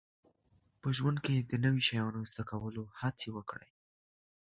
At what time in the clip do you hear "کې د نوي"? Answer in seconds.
1.25-1.81